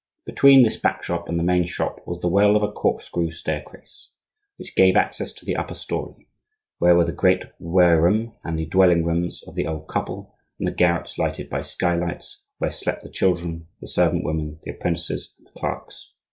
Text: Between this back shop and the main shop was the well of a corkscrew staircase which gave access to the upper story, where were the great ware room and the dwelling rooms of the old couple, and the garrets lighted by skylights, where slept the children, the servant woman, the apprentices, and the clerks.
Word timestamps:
Between 0.25 0.63
this 0.63 0.79
back 0.79 1.03
shop 1.03 1.29
and 1.29 1.37
the 1.37 1.43
main 1.43 1.63
shop 1.67 1.99
was 2.07 2.21
the 2.21 2.27
well 2.27 2.55
of 2.55 2.63
a 2.63 2.71
corkscrew 2.71 3.29
staircase 3.29 4.09
which 4.57 4.75
gave 4.75 4.95
access 4.95 5.31
to 5.33 5.45
the 5.45 5.55
upper 5.55 5.75
story, 5.75 6.27
where 6.79 6.95
were 6.95 7.05
the 7.05 7.11
great 7.11 7.43
ware 7.59 8.01
room 8.01 8.33
and 8.43 8.57
the 8.57 8.65
dwelling 8.65 9.03
rooms 9.05 9.43
of 9.43 9.53
the 9.53 9.67
old 9.67 9.87
couple, 9.87 10.35
and 10.59 10.65
the 10.65 10.71
garrets 10.73 11.19
lighted 11.19 11.51
by 11.51 11.61
skylights, 11.61 12.41
where 12.57 12.71
slept 12.71 13.03
the 13.03 13.09
children, 13.11 13.67
the 13.79 13.87
servant 13.87 14.23
woman, 14.23 14.57
the 14.63 14.71
apprentices, 14.71 15.35
and 15.37 15.45
the 15.45 15.51
clerks. 15.51 16.11